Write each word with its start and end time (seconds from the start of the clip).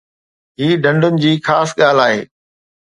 هي 0.59 0.69
ڍنڍن 0.85 1.21
جي 1.25 1.31
خاص 1.51 1.79
ڳالهه 1.81 2.09
آهي 2.11 2.21